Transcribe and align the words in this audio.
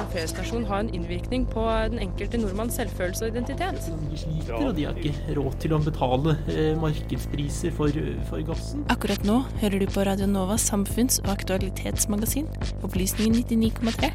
en 0.00 0.10
feriestasjon 0.14 0.64
ha 0.68 0.80
en 0.82 0.90
innvirkning 0.94 1.46
på 1.50 1.64
den 1.92 2.00
enkelte 2.02 2.40
nordmanns 2.40 2.78
selvfølelse 2.80 3.26
og 3.26 3.34
identitet? 3.34 3.90
De 4.10 4.20
sliter, 4.20 4.54
og 4.56 4.74
de 4.76 4.86
har 4.88 5.00
ikke 5.00 5.36
råd 5.36 5.58
til 5.62 5.74
å 5.76 5.80
betale 5.84 6.36
eh, 6.52 6.72
markedspriser 6.80 7.74
for, 7.76 8.00
for 8.30 8.44
gassen. 8.48 8.86
Akkurat 8.92 9.24
nå 9.28 9.42
hører 9.60 9.82
du 9.82 9.88
på 9.90 10.06
Radio 10.08 10.28
Novas 10.30 10.64
samfunns- 10.70 11.20
og 11.24 11.34
aktualitetsmagasin, 11.36 12.48
Opplysningen 12.86 13.44
99,3. 13.44 14.12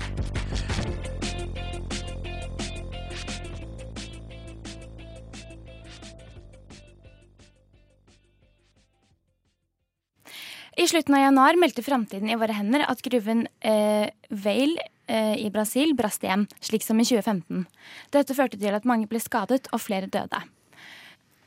I 10.76 10.90
slutten 10.92 11.16
av 11.16 11.22
januar 11.24 11.56
meldte 11.56 11.82
Framtiden 11.86 12.28
i 12.30 12.36
våre 12.36 12.54
hender 12.58 12.84
at 12.84 13.00
gruven 13.06 13.46
eh, 13.64 14.12
Vale 14.44 14.92
i 15.08 15.50
Brasil 15.54 15.94
brast 15.98 16.24
igjen, 16.26 16.48
slik 16.64 16.82
som 16.82 16.98
i 16.98 17.06
2015. 17.06 17.68
Dette 18.16 18.34
førte 18.38 18.58
til 18.58 18.74
at 18.74 18.88
mange 18.90 19.06
ble 19.12 19.22
skadet 19.22 19.68
og 19.70 19.84
flere 19.84 20.10
døde. 20.10 20.42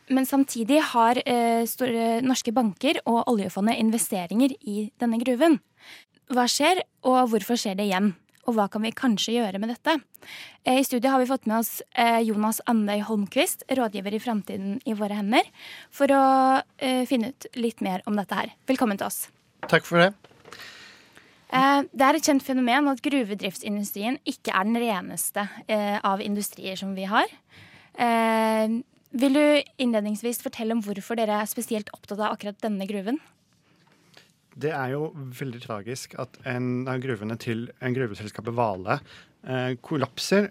Men 0.09 0.27
samtidig 0.27 0.81
har 0.95 1.21
eh, 1.27 1.65
store 1.69 2.21
norske 2.25 2.53
banker 2.57 3.01
og 3.05 3.27
oljefondet 3.29 3.81
investeringer 3.81 4.55
i 4.61 4.89
denne 5.01 5.21
gruven. 5.21 5.59
Hva 6.33 6.47
skjer, 6.49 6.81
og 7.09 7.29
hvorfor 7.33 7.61
skjer 7.61 7.77
det 7.79 7.89
igjen? 7.89 8.15
Og 8.49 8.57
hva 8.57 8.65
kan 8.73 8.81
vi 8.81 8.95
kanskje 8.97 9.35
gjøre 9.37 9.61
med 9.61 9.75
dette? 9.75 9.99
Eh, 10.65 10.81
I 10.81 10.87
studiet 10.87 11.11
har 11.13 11.21
vi 11.21 11.29
fått 11.29 11.49
med 11.49 11.61
oss 11.61 11.83
eh, 11.93 12.23
Jonas 12.25 12.63
Andøy 12.69 13.03
Holmquist, 13.05 13.67
rådgiver 13.69 14.17
i 14.17 14.23
Framtiden 14.23 14.79
i 14.89 14.97
våre 14.97 15.21
hender, 15.21 15.49
for 15.93 16.13
å 16.15 16.25
eh, 16.81 17.05
finne 17.09 17.35
ut 17.35 17.51
litt 17.61 17.85
mer 17.85 18.05
om 18.09 18.17
dette 18.17 18.39
her. 18.39 18.57
Velkommen 18.71 19.01
til 19.01 19.11
oss. 19.11 19.27
Takk 19.69 19.85
for 19.85 20.01
det. 20.01 20.15
Eh, 21.49 21.83
Det 21.93 22.05
er 22.05 22.19
et 22.19 22.29
kjent 22.29 22.45
fenomen 22.45 22.91
at 22.91 23.01
gruvedriftsindustrien 23.05 24.19
ikke 24.29 24.53
er 24.53 24.69
den 24.69 24.77
reneste 24.83 25.47
eh, 25.69 25.97
av 26.05 26.21
industrier 26.21 26.77
som 26.77 26.95
vi 26.97 27.09
har. 27.09 27.27
Eh, 27.97 28.81
Vil 29.09 29.33
du 29.33 29.63
innledningsvis 29.81 30.43
fortelle 30.45 30.77
om 30.77 30.83
hvorfor 30.85 31.17
dere 31.17 31.41
er 31.41 31.49
spesielt 31.49 31.89
opptatt 31.97 32.21
av 32.21 32.35
akkurat 32.35 32.59
denne 32.61 32.85
gruven? 32.87 33.17
Det 34.59 34.75
er 34.75 34.93
jo 34.93 35.15
veldig 35.17 35.63
tragisk 35.63 36.19
at 36.19 36.37
en 36.45 36.85
av 36.91 37.01
gruvene 37.01 37.39
til 37.41 37.71
en 37.81 37.95
gruveselskapet 37.95 38.53
Vale 38.53 38.99
kollapser 39.87 40.49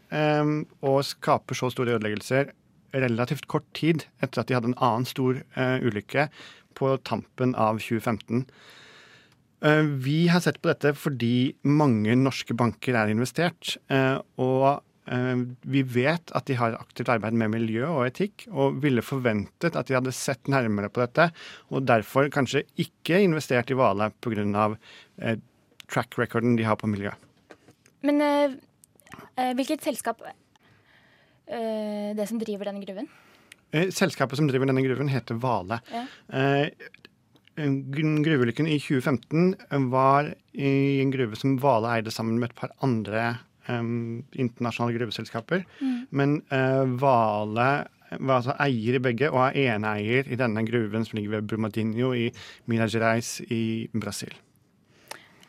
og 0.79 1.01
skaper 1.03 1.57
så 1.59 1.67
store 1.69 1.97
ødeleggelser 1.97 2.53
relativt 2.95 3.49
kort 3.51 3.67
tid 3.75 4.07
etter 4.23 4.41
at 4.41 4.47
de 4.47 4.55
hadde 4.55 4.71
en 4.71 4.79
annen 4.79 5.05
stor 5.05 5.41
ulykke 5.83 6.29
på 6.79 6.93
tampen 7.03 7.51
av 7.59 7.83
2015. 7.83 8.47
Eh, 9.61 9.81
Vi 9.81 10.27
har 10.27 10.39
sett 10.43 10.59
på 10.61 10.69
dette 10.69 10.93
fordi 10.97 11.55
mange 11.65 12.13
norske 12.17 12.53
banker 12.57 12.97
er 12.97 13.13
investert. 13.13 13.77
eh, 13.89 14.19
Og 14.37 14.83
eh, 15.07 15.35
vi 15.65 15.81
vet 15.81 16.31
at 16.35 16.45
de 16.45 16.57
har 16.59 16.77
aktivt 16.77 17.09
arbeid 17.09 17.33
med 17.33 17.49
miljø 17.55 17.87
og 17.87 18.05
etikk, 18.07 18.47
og 18.51 18.81
ville 18.83 19.01
forventet 19.01 19.75
at 19.75 19.87
de 19.87 19.95
hadde 19.97 20.13
sett 20.13 20.43
nærmere 20.51 20.89
på 20.89 21.01
dette, 21.01 21.31
og 21.71 21.85
derfor 21.87 22.29
kanskje 22.29 22.65
ikke 22.77 23.23
investert 23.23 23.71
i 23.71 23.77
Vale 23.77 24.11
pga. 24.21 24.75
Track 25.87 26.17
recorden 26.19 26.57
de 26.57 26.63
har 26.67 26.75
på 26.75 26.89
miljø. 26.91 27.11
Men 28.03 28.19
hvilket 29.55 29.81
selskap 29.81 30.19
det 31.47 32.27
som 32.27 32.39
driver 32.41 32.67
denne 32.67 32.83
gruven? 32.83 33.07
Selskapet 33.71 34.35
som 34.35 34.47
driver 34.49 34.67
denne 34.67 34.83
gruven, 34.83 35.07
heter 35.07 35.39
Vale. 35.39 35.79
Ja. 35.93 36.03
Gruveulykken 37.57 38.67
i 38.69 38.77
2015 38.77 39.89
var 39.89 40.31
i 40.53 41.01
en 41.01 41.11
gruve 41.13 41.37
som 41.39 41.57
Vale 41.61 41.95
eide 41.97 42.13
sammen 42.13 42.37
med 42.37 42.51
et 42.51 42.57
par 42.59 42.73
andre 42.85 43.23
um, 43.67 44.23
internasjonale 44.37 44.97
gruveselskaper. 44.99 45.63
Men 46.13 46.41
uh, 46.53 46.85
Vale 47.01 47.69
var 48.19 48.39
altså 48.39 48.55
eier 48.63 48.97
i 48.97 49.03
begge, 49.03 49.31
og 49.33 49.57
er 49.57 49.73
eneeier 49.75 50.29
i 50.31 50.37
denne 50.39 50.63
gruven 50.67 51.05
som 51.05 51.17
ligger 51.17 51.37
ved 51.37 51.49
Brumadinho 51.49 52.13
i 52.15 52.29
Minas 52.69 52.93
Gerais 52.95 53.39
i 53.51 53.89
Brasil. 53.93 54.35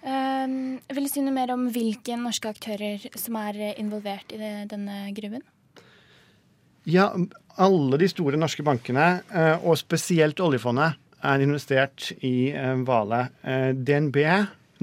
Um, 0.02 0.78
vil 0.94 1.04
du 1.04 1.10
si 1.10 1.22
noe 1.22 1.34
mer 1.34 1.52
om 1.52 1.68
hvilke 1.74 2.16
norske 2.18 2.50
aktører 2.50 3.04
som 3.18 3.36
er 3.42 3.76
involvert 3.76 4.32
i 4.32 4.40
det, 4.40 4.52
denne 4.72 5.08
gruven? 5.14 5.44
Ja, 6.88 7.10
alle 7.60 7.98
de 8.00 8.08
store 8.08 8.38
norske 8.40 8.64
bankene, 8.64 9.20
eh, 9.28 9.66
og 9.66 9.76
spesielt 9.76 10.40
oljefondet, 10.40 10.96
er 11.26 11.42
investert 11.42 12.12
i 12.24 12.50
eh, 12.54 12.74
Vale. 12.86 13.28
Eh, 13.42 13.70
DNB, 13.74 14.18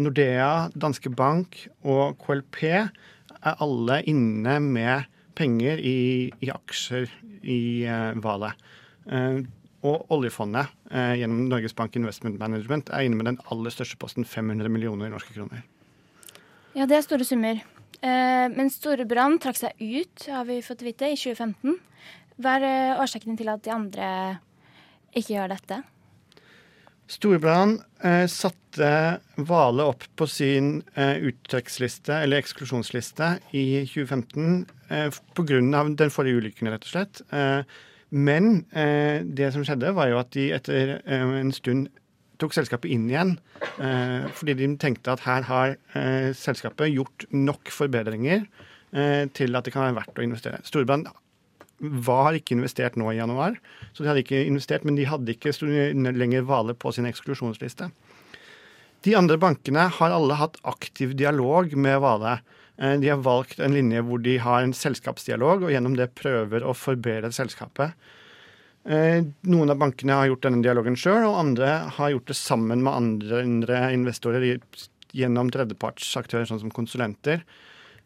Nordea, 0.02 0.70
Danske 0.76 1.12
Bank 1.14 1.58
og 1.88 2.18
KLP 2.24 2.64
er 2.66 3.62
alle 3.64 4.02
inne 4.10 4.58
med 4.64 5.12
penger 5.36 5.80
i, 5.80 6.32
i 6.44 6.52
aksjer 6.52 7.12
i 7.44 7.60
eh, 7.88 8.12
Vale. 8.24 8.56
Og 9.86 10.10
oljefondet, 10.10 10.72
gjennom 10.90 11.44
Norges 11.46 11.76
Bank 11.78 11.94
Investment 11.94 12.40
Management, 12.42 12.88
er 12.90 13.06
inne 13.06 13.20
med 13.20 13.28
den 13.30 13.36
aller 13.54 13.70
største 13.70 14.00
posten, 14.02 14.26
500 14.26 14.66
millioner 14.74 15.12
norske 15.14 15.36
kroner. 15.36 15.62
Ja, 16.74 16.88
det 16.90 16.98
er 16.98 17.06
store 17.06 17.28
summer. 17.28 17.62
Men 18.02 18.72
Storebrand 18.74 19.44
trakk 19.46 19.62
seg 19.62 19.78
ut, 19.78 20.26
har 20.26 20.50
vi 20.50 20.58
fått 20.66 20.82
vite, 20.88 21.12
i 21.14 21.20
2015. 21.22 21.78
Hva 22.42 22.56
er 22.58 22.66
årsakene 22.66 23.06
årsaken 23.06 23.38
til 23.44 23.54
at 23.54 23.68
de 23.68 23.76
andre 23.76 24.10
ikke 25.14 25.36
gjør 25.36 25.54
dette? 25.54 25.84
Storebrand 27.08 27.84
eh, 28.02 28.26
satte 28.32 28.92
Vale 29.46 29.86
opp 29.86 30.06
på 30.18 30.28
sin 30.30 30.80
eh, 30.98 31.22
uttrekksliste, 31.30 32.16
eller 32.26 32.42
eksklusjonsliste, 32.42 33.28
i 33.54 33.66
2015 33.86 34.66
eh, 34.90 35.20
pga. 35.38 35.84
den 36.02 36.14
forrige 36.14 36.42
ulykken, 36.42 36.72
rett 36.74 36.88
og 36.88 36.94
slett. 36.96 37.22
Eh, 37.30 37.62
men 38.16 38.66
eh, 38.72 39.22
det 39.26 39.52
som 39.54 39.66
skjedde, 39.66 39.94
var 39.98 40.10
jo 40.12 40.20
at 40.22 40.32
de 40.36 40.50
etter 40.56 40.98
eh, 40.98 41.26
en 41.42 41.54
stund 41.56 41.90
tok 42.42 42.56
selskapet 42.56 42.92
inn 42.92 43.06
igjen. 43.10 43.36
Eh, 43.80 44.26
fordi 44.36 44.58
de 44.60 44.72
tenkte 44.82 45.14
at 45.14 45.26
her 45.28 45.46
har 45.48 45.76
selskapet 46.36 46.92
gjort 46.92 47.28
nok 47.32 47.72
forbedringer 47.72 48.48
til 49.36 49.58
at 49.58 49.66
det 49.68 49.74
kan 49.74 49.84
være 49.84 49.98
verdt 49.98 50.20
å 50.22 50.24
investere. 50.24 50.62
Storebrand 51.76 52.04
var 52.06 52.34
ikke 52.34 52.56
investert 52.56 52.96
nå 52.96 53.12
i 53.12 53.18
januar, 53.18 53.58
så 53.94 54.04
de 54.04 54.10
hadde 54.10 54.24
ikke 54.24 54.46
investert, 54.48 54.86
men 54.86 54.96
de 54.96 55.06
hadde 55.06 55.34
ikke 55.34 55.52
lenger 56.16 56.46
Vale 56.48 56.74
på 56.74 56.92
sin 56.94 57.06
eksklusjonsliste. 57.06 57.92
De 59.04 59.16
andre 59.16 59.38
bankene 59.38 59.90
har 59.92 60.12
alle 60.12 60.34
hatt 60.34 60.58
aktiv 60.64 61.16
dialog 61.16 61.76
med 61.76 62.00
Vale. 62.00 62.40
Eh, 62.78 62.98
De 63.00 63.10
har 63.10 63.18
valgt 63.18 63.60
en 63.60 63.74
linje 63.74 64.02
hvor 64.02 64.22
de 64.22 64.38
har 64.38 64.64
en 64.64 64.74
selskapsdialog, 64.74 65.64
og 65.64 65.72
gjennom 65.72 65.96
det 65.96 66.16
prøver 66.16 66.64
å 66.64 66.74
forbedre 66.74 67.32
selskapet. 67.32 67.94
Eh, 68.88 69.22
Noen 69.44 69.70
av 69.70 69.78
bankene 69.78 70.14
har 70.14 70.28
gjort 70.28 70.42
denne 70.42 70.64
dialogen 70.64 70.96
sjøl, 70.96 71.28
og 71.28 71.38
andre 71.38 71.92
har 71.92 72.12
gjort 72.12 72.28
det 72.28 72.36
sammen 72.36 72.82
med 72.82 72.94
andre 72.94 73.92
investorer 73.94 74.60
gjennom 75.14 75.52
tredjepartsaktører, 75.52 76.48
sånn 76.48 76.64
som 76.64 76.72
konsulenter. 76.72 77.44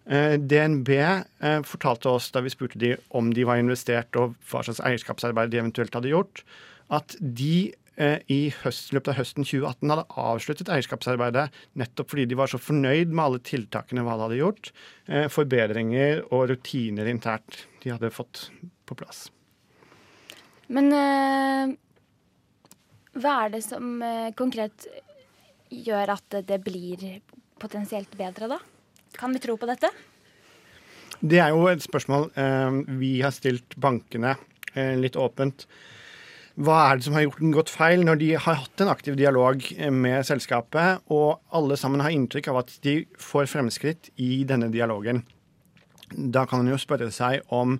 Eh, 0.07 0.39
DNB 0.39 0.89
eh, 0.89 1.61
fortalte 1.67 2.09
oss 2.09 2.31
da 2.33 2.41
vi 2.41 2.49
spurte 2.49 2.79
de 2.81 2.95
om 3.13 3.29
de 3.33 3.43
var 3.45 3.59
investert 3.61 4.15
og 4.17 4.33
hva 4.49 4.63
slags 4.65 4.81
eierskapsarbeid 4.81 5.51
de 5.53 5.59
eventuelt 5.61 5.93
hadde 5.93 6.09
gjort, 6.09 6.41
at 6.89 7.13
de 7.19 7.69
eh, 7.99 8.23
i 8.31 8.39
høst, 8.63 8.89
løpet 8.95 9.11
av 9.13 9.19
høsten 9.19 9.45
2018 9.45 9.93
hadde 9.93 10.05
avsluttet 10.23 10.71
eierskapsarbeidet 10.73 11.49
nettopp 11.77 12.13
fordi 12.13 12.25
de 12.31 12.39
var 12.39 12.49
så 12.49 12.61
fornøyd 12.61 13.11
med 13.11 13.25
alle 13.25 13.41
tiltakene 13.51 14.05
Val 14.07 14.23
hadde 14.25 14.39
gjort, 14.39 14.71
forbedringer 15.33 16.23
og 16.29 16.47
rutiner 16.53 17.09
internt 17.11 17.67
de 17.83 17.93
hadde 17.93 18.13
fått 18.13 18.47
på 18.89 18.97
plass. 18.97 19.27
Men 20.69 20.89
hva 23.17 23.35
er 23.43 23.53
det 23.53 23.63
som 23.65 24.01
konkret 24.37 24.85
gjør 25.69 26.13
at 26.13 26.41
det 26.45 26.59
blir 26.65 27.21
potensielt 27.61 28.13
bedre, 28.17 28.49
da? 28.53 28.59
Kan 29.17 29.33
vi 29.33 29.41
tro 29.43 29.57
på 29.57 29.69
dette? 29.69 29.91
Det 31.19 31.39
er 31.41 31.51
jo 31.51 31.65
et 31.67 31.83
spørsmål 31.83 32.29
eh, 32.39 32.81
vi 32.99 33.17
har 33.23 33.33
stilt 33.35 33.75
bankene 33.81 34.35
eh, 34.75 34.95
litt 34.99 35.17
åpent. 35.19 35.65
Hva 36.59 36.77
er 36.89 36.99
det 36.99 37.05
som 37.05 37.15
har 37.15 37.23
gjort 37.23 37.39
den 37.39 37.55
gått 37.55 37.71
feil, 37.71 38.01
når 38.03 38.17
de 38.19 38.29
har 38.35 38.57
hatt 38.59 38.81
en 38.83 38.91
aktiv 38.91 39.15
dialog 39.19 39.63
eh, 39.77 39.91
med 39.91 40.27
selskapet, 40.27 41.05
og 41.07 41.39
alle 41.55 41.77
sammen 41.79 42.03
har 42.03 42.11
inntrykk 42.11 42.49
av 42.51 42.63
at 42.65 42.73
de 42.83 43.01
får 43.19 43.47
fremskritt 43.51 44.11
i 44.19 44.43
denne 44.47 44.67
dialogen? 44.73 45.23
Da 46.09 46.43
kan 46.49 46.63
man 46.63 46.71
jo 46.73 46.79
spørre 46.81 47.11
seg 47.15 47.45
om 47.55 47.77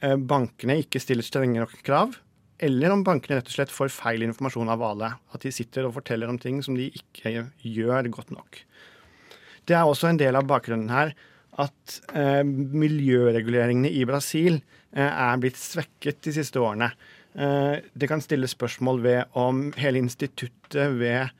eh, 0.00 0.16
bankene 0.16 0.78
ikke 0.80 1.02
stiller 1.02 1.26
strenge 1.26 1.60
nok 1.60 1.76
krav, 1.84 2.16
eller 2.64 2.94
om 2.94 3.02
bankene 3.04 3.40
rett 3.40 3.50
og 3.50 3.56
slett 3.58 3.74
får 3.74 3.92
feil 3.92 4.24
informasjon 4.24 4.72
av 4.72 4.80
Vale. 4.80 5.10
At 5.34 5.44
de 5.44 5.52
sitter 5.52 5.84
og 5.84 5.96
forteller 5.98 6.30
om 6.30 6.40
ting 6.40 6.62
som 6.64 6.78
de 6.78 6.86
ikke 6.96 7.48
gjør 7.60 8.08
godt 8.14 8.32
nok. 8.32 8.60
Det 9.64 9.76
er 9.76 9.88
også 9.88 10.10
en 10.10 10.20
del 10.20 10.36
av 10.38 10.46
bakgrunnen 10.48 10.92
her 10.92 11.14
at 11.62 11.98
eh, 12.18 12.42
miljøreguleringene 12.44 13.92
i 13.94 14.02
Brasil 14.08 14.58
eh, 14.58 15.06
er 15.06 15.40
blitt 15.42 15.60
svekket 15.60 16.22
de 16.26 16.34
siste 16.34 16.60
årene. 16.62 16.90
Eh, 17.34 17.78
det 17.94 18.10
kan 18.10 18.22
stilles 18.22 18.54
spørsmål 18.54 19.02
ved 19.04 19.36
om 19.38 19.68
hele 19.78 20.02
instituttet 20.02 20.96
ved 20.98 21.30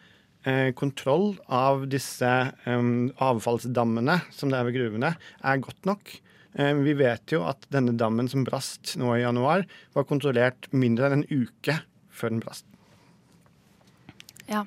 eh, 0.46 0.70
kontroll 0.78 1.34
av 1.46 1.86
disse 1.90 2.30
um, 2.66 3.10
avfallsdammene 3.22 4.20
som 4.34 4.52
det 4.52 4.60
er 4.60 4.68
ved 4.68 4.78
gruvene, 4.78 5.14
er 5.42 5.64
godt 5.64 5.90
nok. 5.90 6.14
Eh, 6.54 6.74
vi 6.86 6.94
vet 6.98 7.34
jo 7.34 7.42
at 7.48 7.66
denne 7.74 7.96
dammen 7.98 8.30
som 8.30 8.46
brast 8.46 8.94
nå 9.00 9.16
i 9.16 9.24
januar, 9.24 9.66
var 9.94 10.08
kontrollert 10.10 10.70
mindre 10.74 11.10
enn 11.10 11.22
en 11.22 11.28
uke 11.42 11.80
før 12.14 12.36
den 12.36 12.42
brast. 12.44 12.66
Ja. 14.46 14.62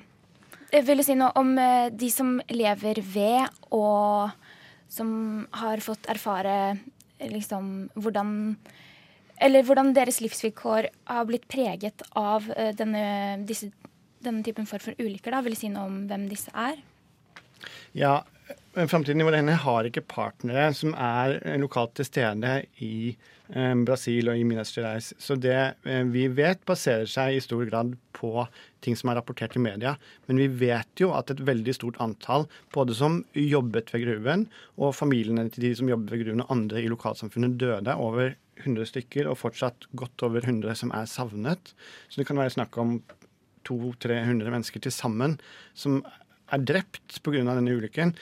Jeg 0.68 0.84
vil 0.84 1.00
si 1.04 1.16
noe 1.16 1.32
om 1.40 1.54
eh, 1.56 1.88
de 1.88 2.10
som 2.12 2.36
lever 2.52 3.00
ved, 3.00 3.48
og 3.72 4.34
som 4.92 5.10
har 5.60 5.80
fått 5.84 6.08
erfare 6.08 6.76
liksom 7.18 7.88
hvordan 7.98 8.30
Eller 9.40 9.62
hvordan 9.62 9.92
deres 9.94 10.20
livsvilkår 10.20 10.88
har 11.06 11.26
blitt 11.28 11.46
preget 11.48 12.02
av 12.18 12.48
eh, 12.56 12.72
denne, 12.74 13.38
disse, 13.46 13.70
denne 14.20 14.42
typen 14.42 14.66
form 14.66 14.82
for 14.82 14.98
ulykker. 14.98 15.30
Da. 15.30 15.42
Vil 15.46 15.54
du 15.54 15.58
si 15.60 15.70
noe 15.70 15.86
om 15.86 16.00
hvem 16.10 16.26
disse 16.28 16.50
er? 16.50 16.80
Ja, 17.94 18.24
Framtiden 18.86 19.20
i 19.20 19.24
vår 19.26 19.34
hender 19.40 19.56
har 19.58 19.86
ikke 19.88 20.04
partnere 20.06 20.68
som 20.76 20.92
er 20.94 21.40
lokalt 21.58 21.96
til 21.98 22.06
stede 22.06 22.50
i 22.84 23.10
eh, 23.10 23.72
Brasil 23.82 24.30
og 24.30 24.38
i 24.38 24.44
Minas 24.46 24.70
Gerais. 24.70 25.08
Så 25.18 25.34
det 25.34 25.56
eh, 25.82 26.04
vi 26.06 26.28
vet, 26.30 26.60
baserer 26.68 27.08
seg 27.10 27.34
i 27.34 27.40
stor 27.42 27.64
grad 27.66 27.96
på 28.14 28.44
ting 28.84 28.94
som 28.94 29.10
er 29.10 29.18
rapportert 29.18 29.56
i 29.58 29.62
media. 29.64 29.96
Men 30.30 30.38
vi 30.38 30.46
vet 30.60 31.02
jo 31.02 31.10
at 31.18 31.32
et 31.34 31.42
veldig 31.48 31.74
stort 31.74 31.98
antall, 32.04 32.46
både 32.76 32.94
som 32.94 33.18
jobbet 33.34 33.90
ved 33.96 34.04
gruven, 34.04 34.46
og 34.78 34.94
familiene 34.94 35.48
til 35.50 35.66
de 35.66 35.74
som 35.80 35.90
jobbet 35.90 36.14
ved 36.14 36.22
gruven 36.22 36.46
og 36.46 36.54
andre 36.54 36.84
i 36.84 36.92
lokalsamfunnet, 36.94 37.58
døde. 37.58 37.98
Over 37.98 38.36
100 38.62 38.92
stykker, 38.92 39.26
og 39.26 39.40
fortsatt 39.42 39.90
godt 39.98 40.28
over 40.28 40.46
100 40.46 40.78
som 40.84 40.94
er 40.94 41.10
savnet. 41.10 41.74
Så 42.06 42.22
det 42.22 42.30
kan 42.30 42.38
være 42.38 42.54
snakk 42.54 42.78
om 42.78 43.00
200-300 43.66 44.54
mennesker 44.54 44.86
til 44.86 44.94
sammen 44.94 45.40
som 45.74 46.04
er 46.54 46.62
drept 46.62 47.18
pga. 47.24 47.42
denne 47.42 47.74
ulykken. 47.74 48.14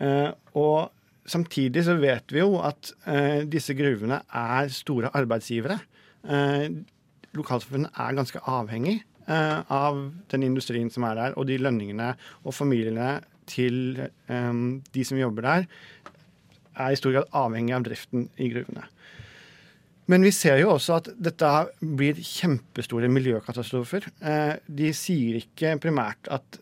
Uh, 0.00 0.32
og 0.56 1.28
samtidig 1.28 1.84
så 1.86 1.96
vet 2.00 2.32
vi 2.32 2.40
jo 2.40 2.56
at 2.64 2.92
uh, 3.06 3.42
disse 3.48 3.74
gruvene 3.76 4.22
er 4.26 4.72
store 4.72 5.12
arbeidsgivere. 5.18 5.78
Uh, 6.24 6.82
lokalsamfunnet 7.36 7.92
er 8.00 8.20
ganske 8.20 8.44
avhengig 8.48 9.00
av 9.32 10.00
den 10.32 10.42
industrien 10.42 10.88
som 10.90 11.04
er 11.06 11.14
der, 11.14 11.34
og 11.38 11.46
de 11.46 11.54
lønningene 11.62 12.08
og 12.42 12.56
familiene 12.56 13.20
til 13.48 13.94
de 14.26 15.04
som 15.06 15.16
jobber 15.16 15.46
der, 15.46 15.68
er 16.74 16.90
i 16.90 16.98
stor 16.98 17.14
grad 17.14 17.30
avhengig 17.38 17.76
av 17.76 17.84
driften 17.86 18.26
i 18.42 18.48
gruvene. 18.50 18.82
Men 20.10 20.26
vi 20.26 20.34
ser 20.34 20.58
jo 20.58 20.74
også 20.74 20.98
at 20.98 21.12
dette 21.22 21.52
blir 21.78 22.18
kjempestore 22.18 23.08
miljøkatastrofer. 23.14 24.10
De 24.66 24.90
sier 24.98 25.38
ikke 25.38 25.78
primært 25.86 26.28
at 26.34 26.58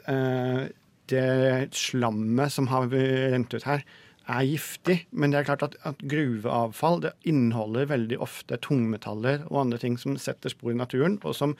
det 1.10 1.74
slammet 1.76 2.54
som 2.54 2.70
har 2.70 2.88
rent 2.90 3.54
ut 3.54 3.66
her, 3.66 3.84
er 4.30 4.46
giftig. 4.46 4.98
Men 5.10 5.32
det 5.32 5.40
er 5.40 5.48
klart 5.50 5.64
at, 5.66 5.76
at 5.86 6.02
gruveavfall 6.10 7.08
inneholder 7.28 7.90
veldig 7.90 8.18
ofte 8.22 8.58
tungmetaller 8.62 9.44
og 9.50 9.64
andre 9.64 9.80
ting 9.82 9.98
som 9.98 10.16
setter 10.20 10.52
spor 10.52 10.74
i 10.74 10.78
naturen, 10.78 11.18
og 11.24 11.34
som 11.36 11.56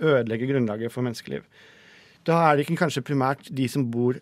ødelegger 0.00 0.52
grunnlaget 0.52 0.92
for 0.92 1.02
menneskeliv. 1.06 1.44
Da 2.26 2.32
er 2.42 2.56
det 2.56 2.66
ikke 2.66 2.80
kanskje 2.82 3.06
primært 3.06 3.48
de 3.54 3.68
som 3.70 3.90
bor 3.90 4.18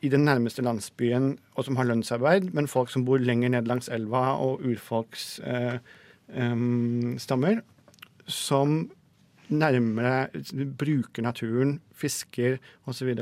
i 0.00 0.08
den 0.08 0.24
nærmeste 0.28 0.62
landsbyen 0.62 1.38
og 1.58 1.64
som 1.66 1.76
har 1.76 1.88
lønnsarbeid, 1.88 2.52
men 2.54 2.70
folk 2.70 2.90
som 2.92 3.04
bor 3.04 3.18
lenger 3.18 3.48
ned 3.50 3.66
langs 3.66 3.88
elva 3.90 4.36
og 4.38 4.62
urfolksstammer, 4.62 5.80
eh, 6.30 7.62
um, 7.62 7.62
som 8.28 8.90
nærmere 9.50 10.28
bruker 10.78 11.24
naturen, 11.24 11.78
fisker 11.94 12.58
osv., 12.88 13.14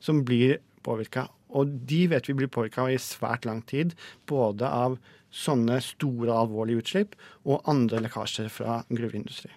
som 0.00 0.24
blir 0.26 0.58
påvirka. 0.84 1.28
Og 1.56 1.70
de 1.88 2.02
vet 2.12 2.28
vi 2.28 2.36
blir 2.36 2.50
påvirka 2.52 2.88
i 2.92 2.98
svært 3.00 3.48
lang 3.48 3.62
tid, 3.66 3.94
både 4.28 4.68
av 4.68 4.98
sånne 5.34 5.80
store, 5.84 6.32
alvorlige 6.32 6.82
utslipp 6.82 7.16
og 7.44 7.66
andre 7.68 8.02
lekkasjer 8.04 8.48
fra 8.52 8.82
gruveindustri. 8.88 9.50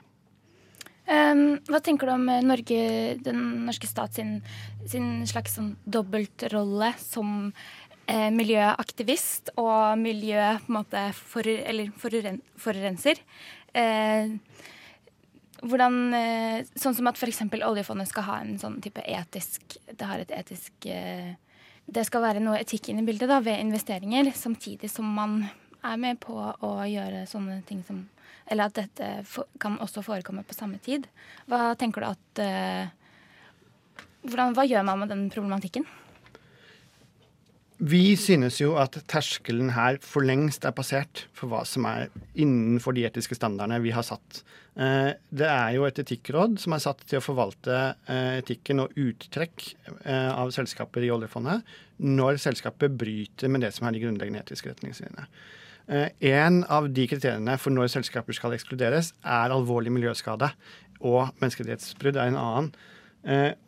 Um, 1.12 1.58
hva 1.68 1.82
tenker 1.84 2.08
du 2.08 2.14
om 2.14 2.28
eh, 2.32 2.44
Norge, 2.46 2.82
den 3.26 3.40
norske 3.66 3.88
stat 3.90 4.16
sin, 4.16 4.38
sin 4.88 5.26
slags 5.28 5.58
sånn 5.58 5.74
dobbeltrolle 5.84 6.92
som 7.02 7.50
eh, 8.06 8.30
miljøaktivist 8.32 9.52
og 9.60 10.00
miljø 10.00 10.54
på 10.62 10.72
en 10.72 10.78
måte 10.78 11.02
for, 11.18 11.48
eller 11.48 11.92
foruren, 12.00 12.40
forurenser? 12.62 13.20
Eh, 13.76 14.38
hvordan, 15.62 16.14
eh, 16.18 16.66
sånn 16.76 16.96
som 16.98 17.10
at 17.10 17.20
f.eks. 17.20 17.44
oljefondet 17.62 18.10
skal 18.10 18.26
ha 18.28 18.38
en 18.42 18.58
sånn 18.62 18.80
type 18.82 19.04
etisk 19.06 19.78
Det 19.86 20.08
har 20.08 20.22
et 20.22 20.34
etisk 20.34 20.88
eh, 20.90 21.36
Det 21.86 22.06
skal 22.08 22.24
være 22.26 22.42
noe 22.44 22.62
etikk 22.62 22.90
inn 22.90 23.02
i 23.02 23.06
bildet 23.06 23.30
da, 23.30 23.40
ved 23.44 23.62
investeringer, 23.62 24.32
samtidig 24.36 24.90
som 24.90 25.06
man 25.06 25.44
er 25.86 25.98
med 26.02 26.20
på 26.22 26.36
å 26.38 26.72
gjøre 26.90 27.28
sånne 27.30 27.62
ting 27.68 27.84
som 27.88 28.08
Eller 28.50 28.70
at 28.70 28.80
dette 28.80 29.12
kan 29.62 29.78
også 29.80 30.04
forekomme 30.04 30.44
på 30.44 30.58
samme 30.58 30.80
tid. 30.84 31.06
Hva 31.48 31.76
tenker 31.80 32.02
du 32.02 32.10
at 32.10 32.42
eh, 32.44 32.90
hvordan, 34.26 34.56
Hva 34.58 34.66
gjør 34.66 34.88
man 34.88 35.04
med 35.04 35.14
den 35.14 35.28
problematikken? 35.34 35.86
Vi 37.82 38.14
synes 38.14 38.60
jo 38.60 38.76
at 38.78 38.94
terskelen 39.10 39.72
her 39.74 39.96
for 40.06 40.22
lengst 40.22 40.68
er 40.70 40.74
passert 40.78 41.24
for 41.34 41.50
hva 41.50 41.64
som 41.66 41.88
er 41.90 42.12
innenfor 42.38 42.94
de 42.94 43.08
etiske 43.08 43.34
standardene 43.34 43.80
vi 43.82 43.94
har 43.96 44.06
satt. 44.06 44.44
Eh, 44.78 45.18
det 45.34 45.48
er 45.50 45.72
jo 45.74 45.88
et 45.88 45.98
etikkråd 46.04 46.60
som 46.62 46.76
er 46.76 46.84
satt 46.84 47.02
til 47.10 47.18
å 47.18 47.24
forvalte 47.26 47.80
eh, 48.06 48.38
etikken 48.44 48.84
og 48.84 48.94
uttrekk 49.02 49.66
eh, 50.06 50.30
av 50.30 50.54
selskaper 50.54 51.08
i 51.08 51.10
oljefondet 51.12 51.66
når 52.06 52.38
selskapet 52.44 52.94
bryter 53.02 53.50
med 53.50 53.66
det 53.66 53.74
som 53.74 53.90
er 53.90 53.98
de 53.98 54.04
grunnleggende 54.06 54.46
etiske 54.46 54.70
retningslinjene. 54.70 55.26
En 55.92 56.62
av 56.72 56.86
de 56.94 57.04
kriteriene 57.10 57.58
for 57.60 57.74
når 57.74 57.90
selskaper 57.92 58.38
skal 58.38 58.54
ekskluderes, 58.56 59.10
er 59.26 59.52
alvorlig 59.52 59.92
miljøskade. 59.92 60.48
Og 61.02 61.34
menneskerettighetsbrudd 61.42 62.20
er 62.22 62.30
en 62.32 62.38
annen. 62.40 62.70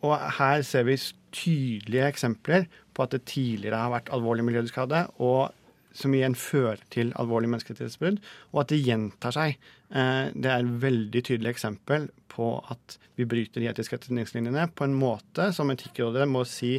Og 0.06 0.14
her 0.38 0.62
ser 0.66 0.86
vi 0.88 0.96
tydelige 1.34 2.08
eksempler 2.14 2.64
på 2.94 3.04
at 3.04 3.14
det 3.14 3.24
tidligere 3.30 3.82
har 3.82 3.92
vært 3.94 4.10
alvorlig 4.14 4.46
miljøskade, 4.46 5.06
og 5.22 5.54
som 5.94 6.14
igjen 6.14 6.34
fører 6.38 6.80
til 6.90 7.12
alvorlig 7.20 7.52
menneskerettighetsbrudd, 7.52 8.18
og 8.52 8.60
at 8.64 8.72
det 8.72 8.82
gjentar 8.82 9.34
seg. 9.36 9.58
Eh, 9.94 10.26
det 10.34 10.50
er 10.50 10.64
et 10.64 10.76
veldig 10.82 11.22
tydelig 11.22 11.52
eksempel 11.52 12.08
på 12.34 12.50
at 12.72 12.98
vi 13.18 13.28
bryter 13.30 13.62
de 13.62 13.70
etiske 13.70 14.00
retningslinjene 14.00 14.66
på 14.74 14.88
en 14.88 14.96
måte 14.98 15.52
som 15.54 15.70
Etikkrådet 15.70 16.26
må 16.26 16.42
si 16.48 16.76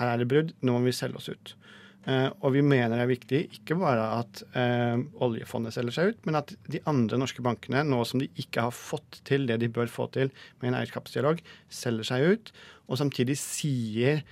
her 0.00 0.12
er 0.12 0.20
det 0.20 0.28
brudd, 0.30 0.54
nå 0.66 0.74
må 0.76 0.88
vi 0.88 0.96
selge 0.96 1.20
oss 1.20 1.30
ut. 1.30 1.54
Uh, 2.00 2.32
og 2.40 2.54
vi 2.54 2.62
mener 2.64 2.94
det 2.96 3.02
er 3.04 3.10
viktig 3.10 3.38
ikke 3.58 3.76
bare 3.76 4.04
at 4.22 4.38
uh, 4.54 4.96
oljefondet 5.20 5.74
selger 5.76 5.92
seg 5.92 6.12
ut, 6.12 6.22
men 6.24 6.38
at 6.38 6.54
de 6.72 6.80
andre 6.88 7.18
norske 7.20 7.44
bankene, 7.44 7.82
nå 7.84 7.98
som 8.08 8.22
de 8.22 8.30
ikke 8.40 8.64
har 8.64 8.72
fått 8.72 9.20
til 9.28 9.44
det 9.48 9.58
de 9.60 9.68
bør 9.68 9.90
få 9.92 10.06
til 10.14 10.32
med 10.62 10.70
en 10.70 10.78
eierskapsdialog, 10.78 11.42
selger 11.68 12.08
seg 12.08 12.24
ut, 12.32 12.52
og 12.88 13.02
samtidig 13.02 13.36
sier 13.40 14.24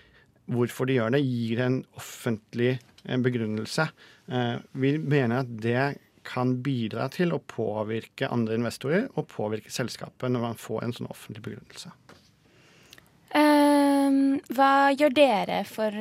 hvorfor 0.48 0.88
de 0.88 0.98
gjør 0.98 1.14
det, 1.14 1.22
gir 1.24 1.62
en 1.64 1.78
offentlig 1.98 2.74
uh, 3.04 3.16
begrunnelse. 3.24 3.88
vi 4.72 4.90
mener 4.98 5.38
at 5.40 5.52
det 5.62 5.84
kan 6.28 6.50
bidra 6.60 7.06
til 7.08 7.32
å 7.32 7.38
påvirke 7.40 8.28
andre 8.28 8.58
investorer 8.58 9.06
og 9.14 9.30
påvirke 9.32 9.72
selskapet 9.72 10.28
når 10.28 10.42
man 10.42 10.58
får 10.60 10.84
en 10.84 10.92
sånn 10.92 11.08
offentlig 11.08 11.46
begrunnelse. 11.46 11.94
hva 14.58 14.72
gjør 14.92 15.14
dere 15.16 15.62
for 15.64 15.96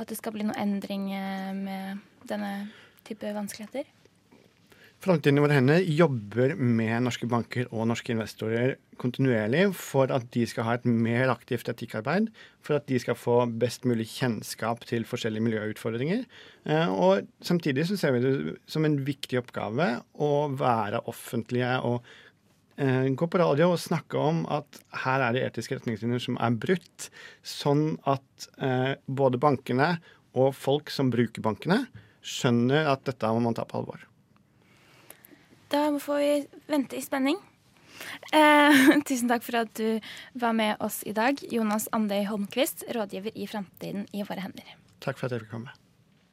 at 0.00 0.08
det 0.08 0.16
skal 0.16 0.34
bli 0.34 0.46
noen 0.48 0.60
endring 0.60 1.10
eh, 1.12 1.52
med 1.56 2.00
denne 2.28 2.70
type 3.04 3.32
vanskeligheter? 3.36 3.88
Framtiden 5.00 5.40
i 5.40 5.42
våre 5.42 5.56
hender 5.56 5.84
jobber 5.96 6.52
med 6.60 7.06
norske 7.06 7.24
banker 7.28 7.70
og 7.72 7.86
norske 7.88 8.12
investorer 8.12 8.74
kontinuerlig 9.00 9.70
for 9.72 10.12
at 10.12 10.26
de 10.34 10.42
skal 10.44 10.66
ha 10.66 10.74
et 10.76 10.84
mer 10.84 11.32
aktivt 11.32 11.70
etikkarbeid, 11.72 12.28
for 12.60 12.76
at 12.76 12.84
de 12.90 12.98
skal 13.00 13.16
få 13.16 13.38
best 13.62 13.88
mulig 13.88 14.10
kjennskap 14.12 14.84
til 14.84 15.08
forskjellige 15.08 15.46
miljøutfordringer. 15.46 16.26
Eh, 16.68 16.92
og 16.92 17.24
samtidig 17.40 17.88
så 17.88 17.96
ser 17.96 18.12
vi 18.12 18.24
det 18.26 18.34
som 18.68 18.84
en 18.84 18.98
viktig 19.06 19.40
oppgave 19.40 19.94
å 20.20 20.32
være 20.52 21.06
offentlige 21.08 21.78
og 21.80 22.04
Eh, 22.80 23.08
gå 23.12 23.26
på 23.28 23.38
radio 23.38 23.74
og 23.74 23.80
snakke 23.82 24.16
om 24.16 24.38
at 24.48 24.78
her 25.02 25.20
er 25.20 25.34
det 25.36 25.42
etiske 25.44 25.76
retningslinjer 25.76 26.22
som 26.24 26.38
er 26.40 26.54
brutt, 26.62 27.10
sånn 27.44 27.98
at 28.08 28.46
eh, 28.56 28.94
både 29.04 29.40
bankene 29.42 29.90
og 30.32 30.54
folk 30.56 30.92
som 30.94 31.10
bruker 31.12 31.44
bankene, 31.44 31.82
skjønner 32.24 32.88
at 32.88 33.04
dette 33.04 33.34
må 33.34 33.42
man 33.44 33.58
ta 33.58 33.66
på 33.68 33.82
alvor. 33.82 34.09
Da 35.70 35.98
får 36.02 36.18
vi 36.18 36.46
vente 36.66 36.96
i 36.98 37.02
spenning. 37.02 37.36
Eh, 38.32 38.88
tusen 39.08 39.30
takk 39.30 39.44
for 39.46 39.60
at 39.60 39.70
du 39.78 40.00
var 40.34 40.56
med 40.56 40.80
oss 40.82 41.02
i 41.06 41.14
dag, 41.14 41.38
Jonas 41.52 41.86
Andøy 41.94 42.24
Holmquist, 42.26 42.82
rådgiver 42.96 43.36
i 43.38 43.46
Framtiden 43.46 44.08
i 44.10 44.24
våre 44.26 44.42
hender. 44.42 44.74
Takk 45.04 45.20
for 45.20 45.28
at 45.28 45.36
jeg 45.36 45.44
fikk 45.44 45.54
komme. 45.54 45.76